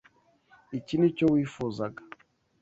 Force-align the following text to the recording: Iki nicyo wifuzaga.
Iki 0.77 0.95
nicyo 0.97 1.25
wifuzaga. 1.33 2.01